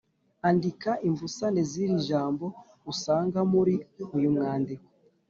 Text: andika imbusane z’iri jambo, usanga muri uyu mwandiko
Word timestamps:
andika 0.49 0.91
imbusane 1.07 1.61
z’iri 1.69 1.95
jambo, 2.07 2.45
usanga 2.91 3.39
muri 3.53 3.73
uyu 4.17 4.29
mwandiko 4.35 4.87